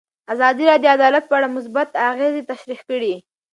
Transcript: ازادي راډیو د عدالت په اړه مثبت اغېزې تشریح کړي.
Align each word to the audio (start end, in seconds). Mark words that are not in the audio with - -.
ازادي 0.33 0.63
راډیو 0.69 0.89
د 0.91 0.95
عدالت 0.97 1.23
په 1.27 1.35
اړه 1.37 1.47
مثبت 1.57 1.87
اغېزې 2.09 2.41
تشریح 2.51 2.81
کړي. 2.89 3.13